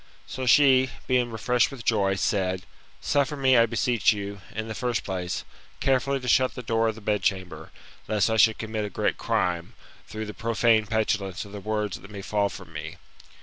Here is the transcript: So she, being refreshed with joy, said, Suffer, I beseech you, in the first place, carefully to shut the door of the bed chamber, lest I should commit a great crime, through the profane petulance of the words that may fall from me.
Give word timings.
So 0.25 0.47
she, 0.47 0.89
being 1.05 1.29
refreshed 1.31 1.69
with 1.69 1.85
joy, 1.85 2.15
said, 2.15 2.63
Suffer, 3.01 3.39
I 3.55 3.67
beseech 3.67 4.11
you, 4.11 4.41
in 4.55 4.67
the 4.67 4.73
first 4.73 5.03
place, 5.03 5.43
carefully 5.79 6.19
to 6.19 6.27
shut 6.27 6.55
the 6.55 6.63
door 6.63 6.87
of 6.87 6.95
the 6.95 7.01
bed 7.01 7.21
chamber, 7.21 7.69
lest 8.07 8.27
I 8.27 8.37
should 8.37 8.57
commit 8.57 8.83
a 8.83 8.89
great 8.89 9.17
crime, 9.19 9.73
through 10.07 10.25
the 10.25 10.33
profane 10.33 10.87
petulance 10.87 11.45
of 11.45 11.51
the 11.51 11.59
words 11.59 11.99
that 11.99 12.09
may 12.09 12.23
fall 12.23 12.49
from 12.49 12.73
me. 12.73 12.95